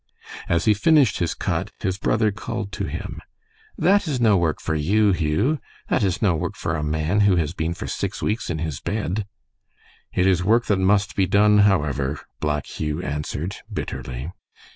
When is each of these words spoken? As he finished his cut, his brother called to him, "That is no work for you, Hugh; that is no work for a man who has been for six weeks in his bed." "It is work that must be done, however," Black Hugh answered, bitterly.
As 0.49 0.65
he 0.65 0.73
finished 0.73 1.19
his 1.19 1.35
cut, 1.35 1.69
his 1.79 1.99
brother 1.99 2.31
called 2.31 2.71
to 2.71 2.85
him, 2.85 3.21
"That 3.77 4.07
is 4.07 4.19
no 4.19 4.35
work 4.35 4.59
for 4.59 4.73
you, 4.73 5.11
Hugh; 5.11 5.59
that 5.89 6.01
is 6.01 6.23
no 6.23 6.33
work 6.35 6.55
for 6.55 6.75
a 6.75 6.81
man 6.81 7.19
who 7.19 7.35
has 7.35 7.53
been 7.53 7.75
for 7.75 7.85
six 7.85 8.19
weeks 8.19 8.49
in 8.49 8.57
his 8.57 8.79
bed." 8.79 9.27
"It 10.11 10.25
is 10.25 10.43
work 10.43 10.65
that 10.65 10.79
must 10.79 11.15
be 11.15 11.27
done, 11.27 11.59
however," 11.69 12.19
Black 12.39 12.65
Hugh 12.65 12.99
answered, 13.03 13.57
bitterly. 13.71 14.31